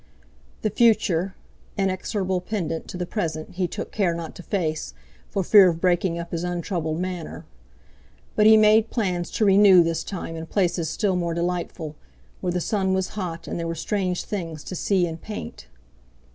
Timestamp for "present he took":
3.05-3.91